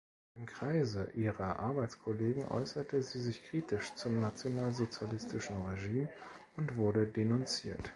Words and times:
Im 0.33 0.47
Kreise 0.47 1.11
ihrer 1.13 1.59
Arbeitskollegen 1.59 2.47
äußerte 2.47 3.03
sie 3.03 3.21
sich 3.21 3.43
kritisch 3.43 3.93
zum 3.93 4.19
nationalsozialistischen 4.19 5.61
Regime 5.67 6.09
und 6.57 6.75
wurde 6.75 7.05
denunziert. 7.05 7.87